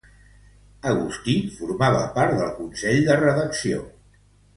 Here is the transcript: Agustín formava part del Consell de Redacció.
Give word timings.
Agustín 0.91 1.51
formava 1.57 1.99
part 2.15 2.33
del 2.39 2.49
Consell 2.61 3.03
de 3.11 3.19
Redacció. 3.21 3.83